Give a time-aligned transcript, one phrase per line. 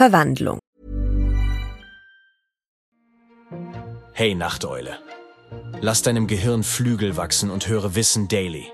[0.00, 0.58] Verwandlung.
[4.14, 4.98] Hey Nachteule.
[5.82, 8.72] Lass deinem Gehirn Flügel wachsen und höre Wissen Daily.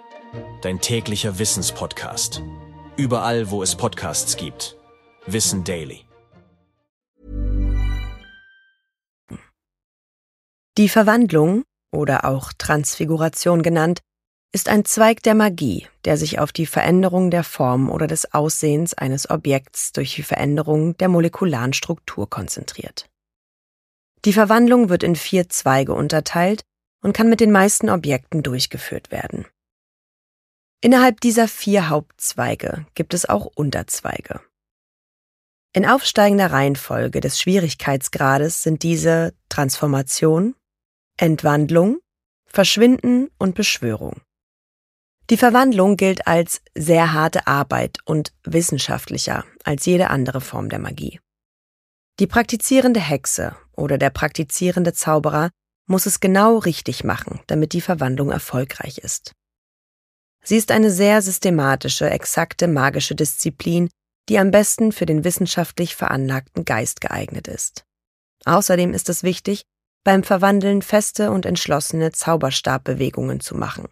[0.63, 2.45] Dein täglicher Wissenspodcast.
[2.97, 4.77] Überall, wo es Podcasts gibt.
[5.27, 6.05] Wissen Daily.
[10.79, 13.99] Die Verwandlung, oder auch Transfiguration genannt,
[14.53, 18.95] ist ein Zweig der Magie, der sich auf die Veränderung der Form oder des Aussehens
[18.95, 23.09] eines Objekts durch die Veränderung der molekularen Struktur konzentriert.
[24.25, 26.63] Die Verwandlung wird in vier Zweige unterteilt
[27.03, 29.47] und kann mit den meisten Objekten durchgeführt werden.
[30.81, 34.41] Innerhalb dieser vier Hauptzweige gibt es auch Unterzweige.
[35.73, 40.55] In aufsteigender Reihenfolge des Schwierigkeitsgrades sind diese Transformation,
[41.19, 41.99] Entwandlung,
[42.47, 44.23] Verschwinden und Beschwörung.
[45.29, 51.19] Die Verwandlung gilt als sehr harte Arbeit und wissenschaftlicher als jede andere Form der Magie.
[52.21, 55.51] Die praktizierende Hexe oder der praktizierende Zauberer
[55.89, 59.33] muss es genau richtig machen, damit die Verwandlung erfolgreich ist.
[60.45, 63.89] Sie ist eine sehr systematische, exakte magische Disziplin,
[64.29, 67.85] die am besten für den wissenschaftlich veranlagten Geist geeignet ist.
[68.45, 69.65] Außerdem ist es wichtig,
[70.05, 73.89] beim Verwandeln feste und entschlossene Zauberstabbewegungen zu machen.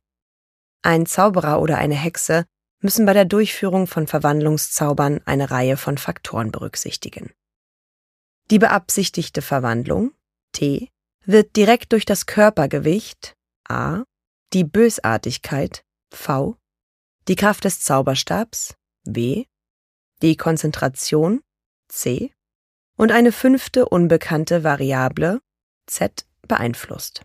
[0.85, 2.45] Ein Zauberer oder eine Hexe
[2.81, 7.33] müssen bei der Durchführung von Verwandlungszaubern eine Reihe von Faktoren berücksichtigen.
[8.51, 10.13] Die beabsichtigte Verwandlung
[10.53, 10.91] T
[11.25, 13.35] wird direkt durch das Körpergewicht
[13.67, 14.05] A,
[14.53, 16.59] die Bösartigkeit V,
[17.29, 18.75] die Kraft des Zauberstabs
[19.05, 19.47] W,
[20.21, 21.41] die Konzentration
[21.89, 22.31] C
[22.99, 25.41] und eine fünfte unbekannte Variable
[25.87, 27.25] Z beeinflusst.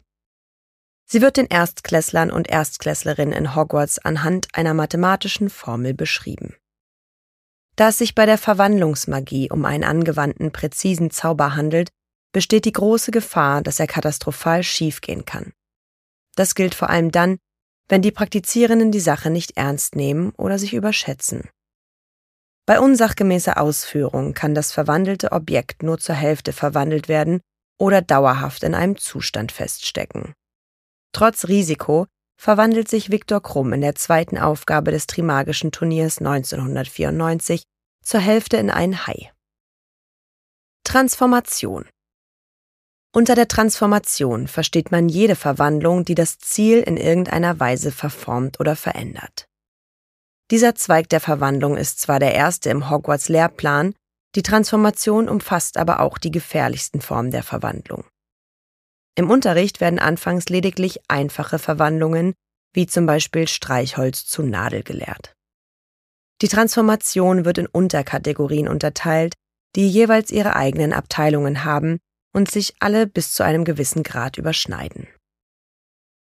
[1.12, 6.56] Sie wird den Erstklässlern und Erstklässlerinnen in Hogwarts anhand einer mathematischen Formel beschrieben.
[7.76, 11.90] Da es sich bei der Verwandlungsmagie um einen angewandten, präzisen Zauber handelt,
[12.32, 15.54] besteht die große Gefahr, dass er katastrophal schiefgehen kann.
[16.36, 17.40] Das gilt vor allem dann,
[17.88, 21.50] wenn die Praktizierenden die Sache nicht ernst nehmen oder sich überschätzen.
[22.68, 27.42] Bei unsachgemäßer Ausführung kann das verwandelte Objekt nur zur Hälfte verwandelt werden
[27.80, 30.36] oder dauerhaft in einem Zustand feststecken.
[31.12, 32.08] Trotz Risiko
[32.40, 37.64] verwandelt sich Viktor Krumm in der zweiten Aufgabe des Trimagischen Turniers 1994
[38.04, 39.32] zur Hälfte in einen Hai.
[40.86, 41.86] Transformation
[43.14, 48.76] Unter der Transformation versteht man jede Verwandlung, die das Ziel in irgendeiner Weise verformt oder
[48.76, 49.46] verändert.
[50.52, 53.94] Dieser Zweig der Verwandlung ist zwar der erste im Hogwarts Lehrplan,
[54.36, 58.06] die Transformation umfasst aber auch die gefährlichsten Formen der Verwandlung.
[59.20, 62.36] Im Unterricht werden anfangs lediglich einfache Verwandlungen,
[62.72, 65.36] wie zum Beispiel Streichholz zu Nadel gelehrt.
[66.42, 69.34] Die Transformation wird in Unterkategorien unterteilt,
[69.76, 72.00] die jeweils ihre eigenen Abteilungen haben
[72.34, 75.10] und sich alle bis zu einem gewissen Grad überschneiden.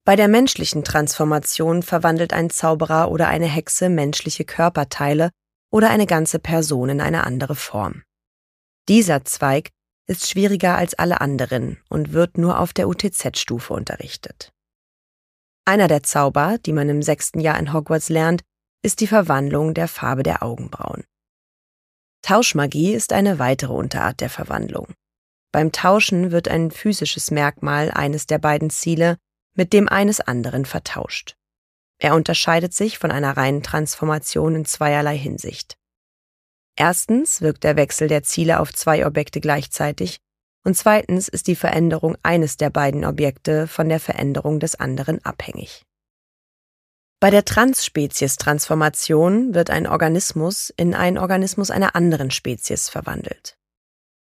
[0.04, 5.30] Bei der menschlichen Transformation verwandelt ein Zauberer oder eine Hexe menschliche Körperteile
[5.70, 8.02] oder eine ganze Person in eine andere Form.
[8.88, 9.70] Dieser Zweig
[10.08, 14.50] ist schwieriger als alle anderen und wird nur auf der UTZ-Stufe unterrichtet.
[15.64, 18.42] Einer der Zauber, die man im sechsten Jahr in Hogwarts lernt,
[18.82, 21.04] ist die Verwandlung der Farbe der Augenbrauen.
[22.22, 24.94] Tauschmagie ist eine weitere Unterart der Verwandlung.
[25.52, 29.16] Beim Tauschen wird ein physisches Merkmal eines der beiden Ziele
[29.54, 31.36] mit dem eines anderen vertauscht.
[32.00, 35.76] Er unterscheidet sich von einer reinen Transformation in zweierlei Hinsicht.
[36.80, 40.18] Erstens wirkt der Wechsel der Ziele auf zwei Objekte gleichzeitig
[40.64, 45.82] und zweitens ist die Veränderung eines der beiden Objekte von der Veränderung des anderen abhängig.
[47.18, 53.56] Bei der Transspezies-Transformation wird ein Organismus in einen Organismus einer anderen Spezies verwandelt.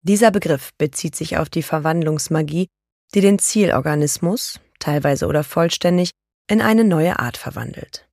[0.02, 2.68] Dieser Begriff bezieht sich auf die Verwandlungsmagie,
[3.14, 6.12] die den Zielorganismus, teilweise oder vollständig,
[6.50, 8.11] in eine neue Art verwandelt.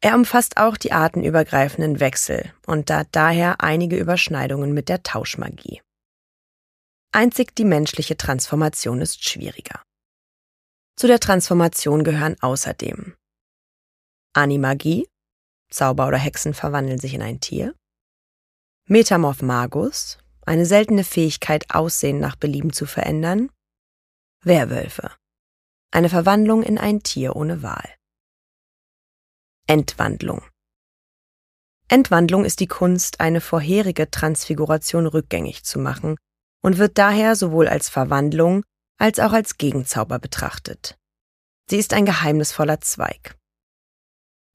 [0.00, 5.82] Er umfasst auch die artenübergreifenden Wechsel und hat daher einige Überschneidungen mit der Tauschmagie.
[7.12, 9.82] Einzig die menschliche Transformation ist schwieriger.
[10.96, 13.16] Zu der Transformation gehören außerdem
[14.34, 15.08] Animagie,
[15.70, 17.74] Zauber oder Hexen verwandeln sich in ein Tier,
[18.86, 23.50] Metamorph Magus, eine seltene Fähigkeit, Aussehen nach Belieben zu verändern,
[24.44, 25.10] Werwölfe,
[25.90, 27.97] eine Verwandlung in ein Tier ohne Wahl.
[29.70, 30.40] Entwandlung.
[31.88, 36.16] Entwandlung ist die Kunst, eine vorherige Transfiguration rückgängig zu machen
[36.62, 38.64] und wird daher sowohl als Verwandlung
[38.96, 40.96] als auch als Gegenzauber betrachtet.
[41.68, 43.36] Sie ist ein geheimnisvoller Zweig.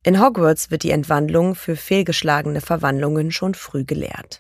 [0.04, 4.40] In Hogwarts wird die Entwandlung für fehlgeschlagene Verwandlungen schon früh gelehrt.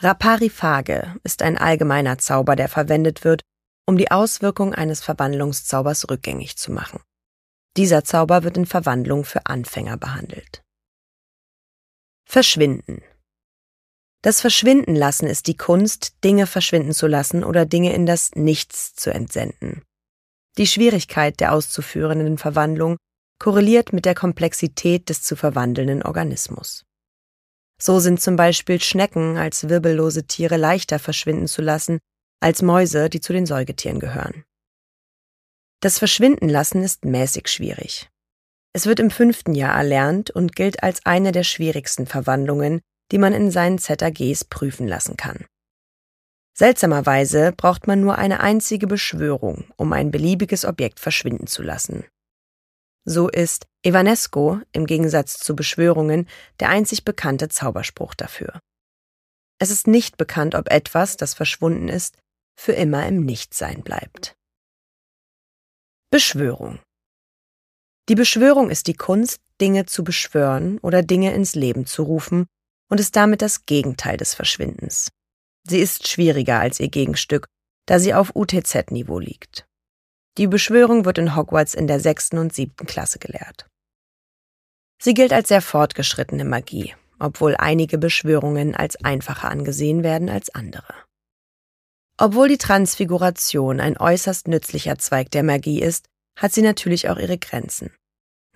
[0.00, 3.42] Raparifage ist ein allgemeiner Zauber, der verwendet wird,
[3.84, 7.02] um die Auswirkung eines Verwandlungszaubers rückgängig zu machen.
[7.76, 10.62] Dieser Zauber wird in Verwandlung für Anfänger behandelt.
[12.24, 13.02] Verschwinden.
[14.22, 19.12] Das Verschwindenlassen ist die Kunst, Dinge verschwinden zu lassen oder Dinge in das Nichts zu
[19.12, 19.82] entsenden.
[20.56, 22.96] Die Schwierigkeit der auszuführenden Verwandlung
[23.38, 26.84] korreliert mit der Komplexität des zu verwandelnden Organismus.
[27.82, 31.98] So sind zum Beispiel Schnecken als wirbellose Tiere leichter verschwinden zu lassen
[32.40, 34.44] als Mäuse, die zu den Säugetieren gehören.
[35.84, 38.08] Das Verschwindenlassen ist mäßig schwierig.
[38.72, 42.80] Es wird im fünften Jahr erlernt und gilt als eine der schwierigsten Verwandlungen,
[43.12, 45.44] die man in seinen ZAGs prüfen lassen kann.
[46.56, 52.06] Seltsamerweise braucht man nur eine einzige Beschwörung, um ein beliebiges Objekt verschwinden zu lassen.
[53.04, 58.58] So ist Evanesco im Gegensatz zu Beschwörungen der einzig bekannte Zauberspruch dafür.
[59.58, 62.16] Es ist nicht bekannt, ob etwas, das verschwunden ist,
[62.58, 64.34] für immer im Nichtsein bleibt.
[66.14, 66.78] Beschwörung
[68.08, 72.46] Die Beschwörung ist die Kunst, Dinge zu beschwören oder Dinge ins Leben zu rufen
[72.88, 75.10] und ist damit das Gegenteil des Verschwindens.
[75.68, 77.48] Sie ist schwieriger als ihr Gegenstück,
[77.86, 79.66] da sie auf UTZ-Niveau liegt.
[80.38, 83.66] Die Beschwörung wird in Hogwarts in der sechsten und siebten Klasse gelehrt.
[85.02, 90.94] Sie gilt als sehr fortgeschrittene Magie, obwohl einige Beschwörungen als einfacher angesehen werden als andere.
[92.16, 96.06] Obwohl die Transfiguration ein äußerst nützlicher Zweig der Magie ist,
[96.38, 97.90] hat sie natürlich auch ihre Grenzen.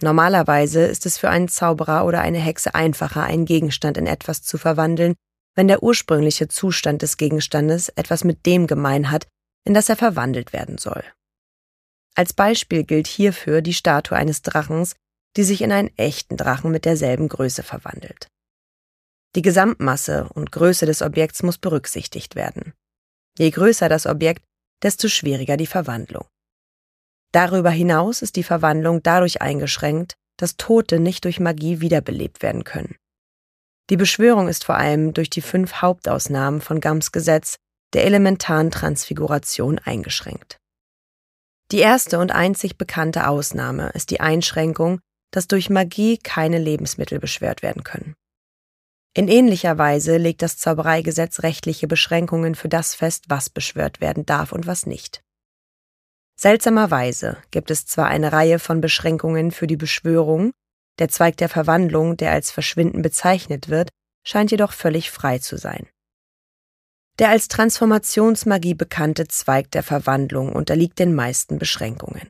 [0.00, 4.58] Normalerweise ist es für einen Zauberer oder eine Hexe einfacher, einen Gegenstand in etwas zu
[4.58, 5.14] verwandeln,
[5.56, 9.26] wenn der ursprüngliche Zustand des Gegenstandes etwas mit dem gemein hat,
[9.64, 11.02] in das er verwandelt werden soll.
[12.14, 14.94] Als Beispiel gilt hierfür die Statue eines Drachens,
[15.36, 18.28] die sich in einen echten Drachen mit derselben Größe verwandelt.
[19.34, 22.72] Die Gesamtmasse und Größe des Objekts muss berücksichtigt werden.
[23.38, 24.44] Je größer das Objekt,
[24.82, 26.26] desto schwieriger die Verwandlung.
[27.32, 32.96] Darüber hinaus ist die Verwandlung dadurch eingeschränkt, dass Tote nicht durch Magie wiederbelebt werden können.
[33.90, 37.56] Die Beschwörung ist vor allem durch die fünf Hauptausnahmen von Gams Gesetz
[37.94, 40.58] der elementaren Transfiguration eingeschränkt.
[41.70, 45.00] Die erste und einzig bekannte Ausnahme ist die Einschränkung,
[45.30, 48.14] dass durch Magie keine Lebensmittel beschwert werden können.
[49.18, 54.52] In ähnlicher Weise legt das Zaubereigesetz rechtliche Beschränkungen für das fest, was beschwört werden darf
[54.52, 55.24] und was nicht.
[56.40, 60.52] Seltsamerweise gibt es zwar eine Reihe von Beschränkungen für die Beschwörung,
[61.00, 63.90] der Zweig der Verwandlung, der als Verschwinden bezeichnet wird,
[64.24, 65.88] scheint jedoch völlig frei zu sein.
[67.18, 72.28] Der als Transformationsmagie bekannte Zweig der Verwandlung unterliegt den meisten Beschränkungen.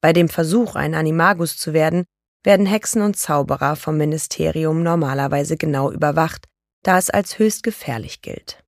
[0.00, 2.06] Bei dem Versuch, ein Animagus zu werden,
[2.44, 6.46] werden Hexen und Zauberer vom Ministerium normalerweise genau überwacht,
[6.82, 8.62] da es als höchst gefährlich gilt.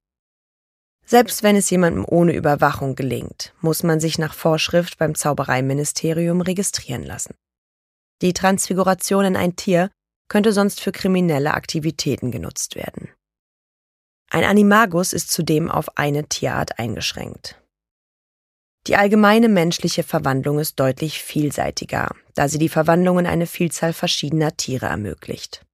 [1.07, 7.03] Selbst wenn es jemandem ohne Überwachung gelingt, muss man sich nach Vorschrift beim Zaubereiministerium registrieren
[7.03, 7.35] lassen.
[8.23, 9.91] Die Transfiguration in ein Tier
[10.29, 13.09] könnte sonst für kriminelle Aktivitäten genutzt werden.
[14.31, 17.61] Ein Animagus ist zudem auf eine Tierart eingeschränkt.
[18.87, 24.57] Die allgemeine menschliche Verwandlung ist deutlich vielseitiger, da sie die Verwandlung in eine Vielzahl verschiedener
[24.57, 25.67] Tiere ermöglicht.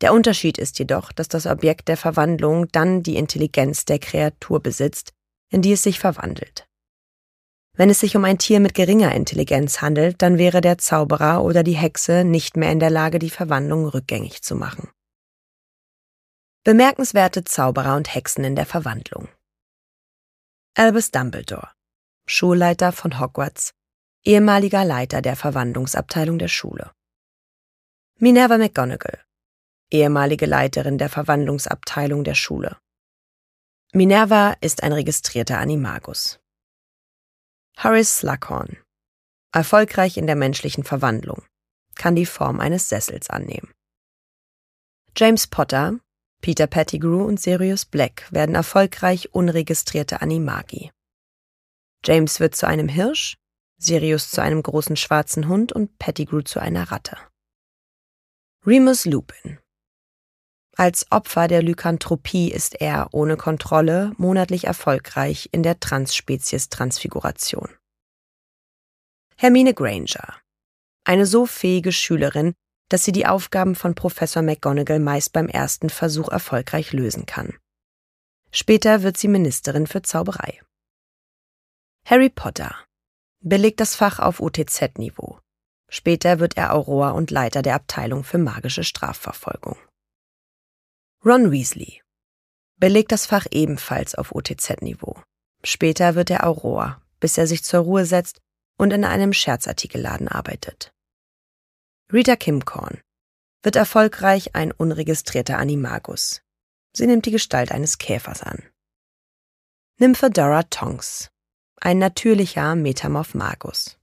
[0.00, 5.12] Der Unterschied ist jedoch, dass das Objekt der Verwandlung dann die Intelligenz der Kreatur besitzt,
[5.50, 6.66] in die es sich verwandelt.
[7.76, 11.62] Wenn es sich um ein Tier mit geringer Intelligenz handelt, dann wäre der Zauberer oder
[11.62, 14.90] die Hexe nicht mehr in der Lage, die Verwandlung rückgängig zu machen.
[16.62, 19.28] Bemerkenswerte Zauberer und Hexen in der Verwandlung.
[20.76, 21.70] Albus Dumbledore,
[22.26, 23.74] Schulleiter von Hogwarts,
[24.24, 26.90] ehemaliger Leiter der Verwandlungsabteilung der Schule.
[28.18, 29.22] Minerva McGonagall,
[29.90, 32.78] ehemalige Leiterin der Verwandlungsabteilung der Schule.
[33.92, 36.40] Minerva ist ein registrierter Animagus.
[37.82, 38.78] Horace Slughorn,
[39.52, 41.44] erfolgreich in der menschlichen Verwandlung,
[41.94, 43.72] kann die Form eines Sessels annehmen.
[45.16, 46.00] James Potter,
[46.40, 50.90] Peter Pettigrew und Sirius Black werden erfolgreich unregistrierte Animagi.
[52.04, 53.38] James wird zu einem Hirsch,
[53.78, 57.16] Sirius zu einem großen schwarzen Hund und Pettigrew zu einer Ratte.
[58.66, 59.58] Remus Lupin
[60.76, 67.70] Als Opfer der Lykanthropie ist er ohne Kontrolle monatlich erfolgreich in der Transspezies-Transfiguration.
[69.36, 70.40] Hermine Granger
[71.04, 72.54] Eine so fähige Schülerin,
[72.90, 77.58] dass sie die Aufgaben von Professor McGonagall meist beim ersten Versuch erfolgreich lösen kann.
[78.50, 80.60] Später wird sie Ministerin für Zauberei.
[82.06, 82.76] Harry Potter
[83.40, 85.40] belegt das Fach auf UTZ-Niveau.
[85.88, 89.78] Später wird er Auror und Leiter der Abteilung für magische Strafverfolgung.
[91.24, 92.02] Ron Weasley
[92.76, 95.22] belegt das Fach ebenfalls auf OTZ-Niveau.
[95.62, 98.38] Später wird er Auror, bis er sich zur Ruhe setzt
[98.76, 100.92] und in einem Scherzartikelladen arbeitet.
[102.12, 103.00] Rita Kimcorn
[103.62, 106.42] wird erfolgreich ein unregistrierter Animagus.
[106.94, 108.62] Sie nimmt die Gestalt eines Käfers an.
[109.98, 111.30] Nymphedora Tonks,
[111.84, 113.98] ein natürlicher Metamorph Magus.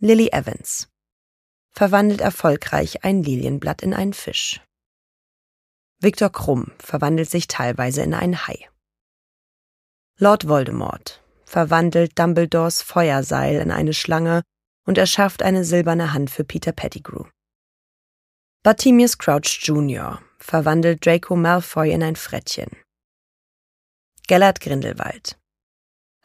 [0.00, 0.88] Lily Evans
[1.70, 4.60] verwandelt erfolgreich ein Lilienblatt in einen Fisch.
[6.00, 8.68] Viktor Krumm verwandelt sich teilweise in einen Hai.
[10.16, 14.42] Lord Voldemort verwandelt Dumbledores Feuerseil in eine Schlange
[14.84, 17.26] und erschafft eine silberne Hand für Peter Pettigrew.
[18.64, 20.20] Bartimius Crouch Jr.
[20.40, 22.76] verwandelt Draco Malfoy in ein Frettchen.
[24.26, 25.38] Gellert Grindelwald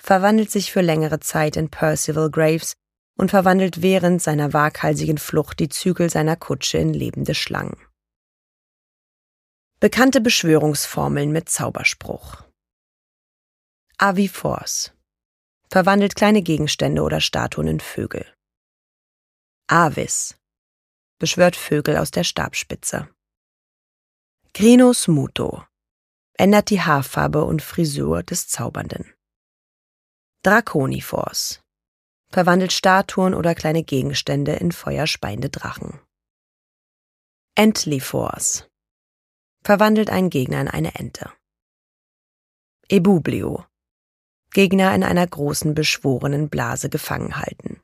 [0.03, 2.73] verwandelt sich für längere Zeit in Percival Graves
[3.17, 7.77] und verwandelt während seiner waghalsigen Flucht die Zügel seiner Kutsche in lebende Schlangen.
[9.79, 12.43] Bekannte Beschwörungsformeln mit Zauberspruch.
[13.97, 14.91] Avi Force
[15.69, 18.25] verwandelt kleine Gegenstände oder Statuen in Vögel.
[19.67, 20.35] Avis
[21.19, 23.07] beschwört Vögel aus der Stabspitze.
[24.53, 25.63] Grinus Muto
[26.33, 29.12] ändert die Haarfarbe und Frisur des Zaubernden.
[30.43, 31.61] Draconiforce
[32.29, 36.01] verwandelt Statuen oder kleine Gegenstände in feuerspeiende Drachen.
[37.55, 38.67] Entliforce
[39.63, 41.31] verwandelt einen Gegner in eine Ente.
[42.89, 43.65] Ebublio.
[44.51, 47.81] Gegner in einer großen beschworenen Blase gefangen halten.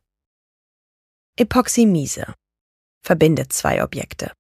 [1.38, 2.36] Epoxymise.
[3.02, 4.34] Verbindet zwei Objekte.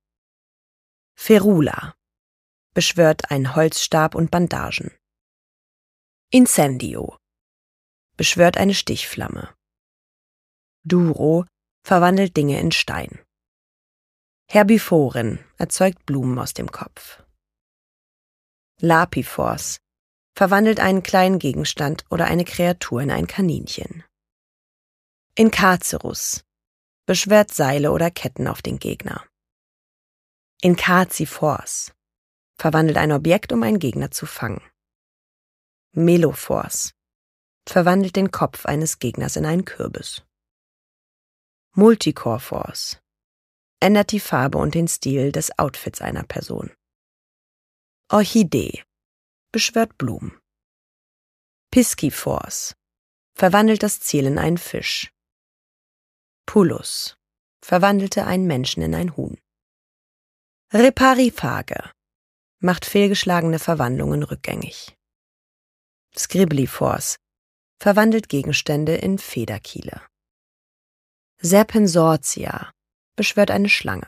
[1.15, 1.95] Ferula.
[2.73, 4.91] Beschwört einen Holzstab und Bandagen.
[6.31, 7.18] Incendio.
[8.19, 9.55] Beschwört eine Stichflamme.
[10.83, 11.45] Duro
[11.85, 13.23] verwandelt Dinge in Stein.
[14.51, 17.23] Herbivoren erzeugt Blumen aus dem Kopf.
[18.81, 19.79] Lapifors
[20.35, 24.03] verwandelt einen kleinen Gegenstand oder eine Kreatur in ein Kaninchen.
[25.35, 26.43] Incarcerus
[27.05, 29.25] beschwert Seile oder Ketten auf den Gegner.
[30.61, 31.93] Incazifors
[32.57, 34.61] verwandelt ein Objekt, um einen Gegner zu fangen.
[35.93, 36.93] Melophors
[37.69, 40.23] verwandelt den Kopf eines Gegners in einen Kürbis.
[41.75, 42.99] Multicore Force
[43.79, 46.71] ändert die Farbe und den Stil des Outfits einer Person.
[48.11, 48.83] Orchidee
[49.51, 50.37] beschwört Blumen.
[51.71, 52.75] Pisciforce
[53.35, 55.11] verwandelt das Ziel in einen Fisch.
[56.45, 57.15] Pulus
[57.63, 59.37] verwandelte einen Menschen in ein Huhn.
[60.73, 61.91] Reparifage
[62.59, 64.97] macht fehlgeschlagene Verwandlungen rückgängig.
[66.17, 67.17] Scribliforce
[67.79, 70.01] verwandelt Gegenstände in Federkiele.
[71.41, 72.71] Serpensortia
[73.15, 74.07] beschwört eine Schlange.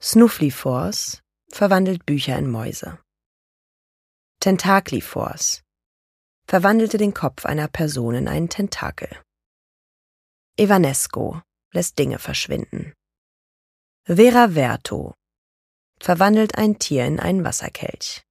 [0.00, 2.98] Snuffliforce verwandelt Bücher in Mäuse.
[4.40, 5.62] Tentakliforce
[6.46, 9.08] verwandelte den Kopf einer Person in einen Tentakel.
[10.56, 11.42] Evanesco
[11.72, 12.92] lässt Dinge verschwinden.
[14.04, 15.14] Vera Verto
[15.98, 18.22] verwandelt ein Tier in einen Wasserkelch.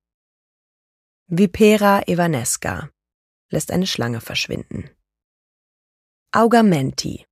[1.28, 2.93] Vipera evanesca
[3.53, 4.89] lässt eine Schlange verschwinden.
[6.31, 7.25] Augamenti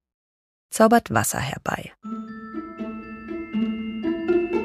[0.70, 1.92] zaubert Wasser herbei.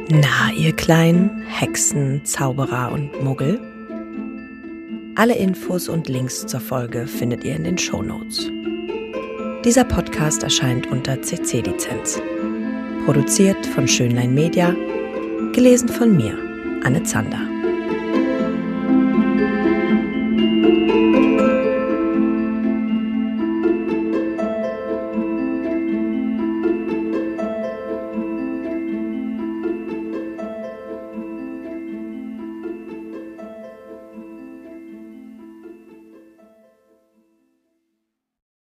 [0.08, 3.58] Na, ihr kleinen Hexen, Zauberer und Muggel?
[5.16, 8.50] Alle Infos und Links zur Folge findet ihr in den Show Notes.
[9.64, 12.20] Dieser Podcast erscheint unter CC-Lizenz.
[13.06, 14.76] Produziert von Schönlein Media,
[15.52, 16.36] gelesen von mir,
[16.84, 17.65] Anne Zander.